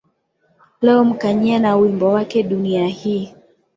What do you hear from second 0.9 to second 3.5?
mkanyia na wimbo wake dunia hii